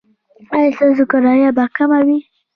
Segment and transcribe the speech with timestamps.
[0.55, 2.19] ایا ستاسو کرایه به کمه وي؟